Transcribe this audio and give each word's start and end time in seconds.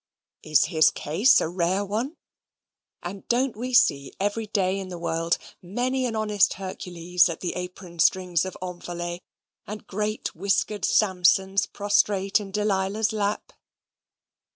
Is 0.41 0.65
his 0.65 0.89
case 0.89 1.39
a 1.41 1.47
rare 1.47 1.85
one? 1.85 2.17
and 3.03 3.27
don't 3.27 3.55
we 3.55 3.71
see 3.71 4.11
every 4.19 4.47
day 4.47 4.79
in 4.79 4.87
the 4.89 4.97
world 4.97 5.37
many 5.61 6.07
an 6.07 6.15
honest 6.15 6.53
Hercules 6.55 7.29
at 7.29 7.41
the 7.41 7.53
apron 7.53 7.99
strings 7.99 8.43
of 8.43 8.57
Omphale, 8.63 9.19
and 9.67 9.85
great 9.85 10.33
whiskered 10.35 10.85
Samsons 10.85 11.67
prostrate 11.71 12.39
in 12.39 12.49
Delilah's 12.49 13.13
lap? 13.13 13.53